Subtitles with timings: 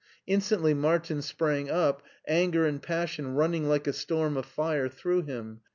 [0.25, 5.61] Instantly Martin sprang up, anger and passion running like a storm of fire through him.